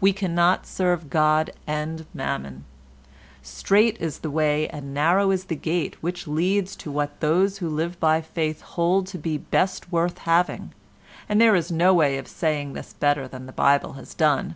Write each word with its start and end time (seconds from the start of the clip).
We 0.00 0.14
cannot 0.14 0.66
serve 0.66 1.10
God 1.10 1.50
and 1.66 2.06
Mammon; 2.14 2.64
strait 3.42 3.98
is 4.00 4.20
the 4.20 4.30
way 4.30 4.66
and 4.68 4.94
narrow 4.94 5.30
is 5.30 5.44
the 5.44 5.56
gate 5.56 5.98
which 6.02 6.26
leads 6.26 6.74
to 6.76 6.90
what 6.90 7.20
those 7.20 7.58
who 7.58 7.68
live 7.68 8.00
by 8.00 8.22
faith 8.22 8.62
hold 8.62 9.06
to 9.08 9.18
be 9.18 9.36
best 9.36 9.92
worth 9.92 10.16
having, 10.20 10.72
and 11.28 11.38
there 11.38 11.54
is 11.54 11.70
no 11.70 11.92
way 11.92 12.16
of 12.16 12.28
saying 12.28 12.72
this 12.72 12.94
better 12.94 13.28
than 13.28 13.44
the 13.44 13.52
Bible 13.52 13.92
has 13.92 14.14
done. 14.14 14.54